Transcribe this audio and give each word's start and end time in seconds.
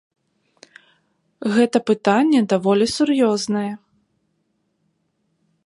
Гэта 1.57 1.77
пытанне 1.89 2.41
даволі 2.53 2.85
сур'ёзнае. 2.95 3.71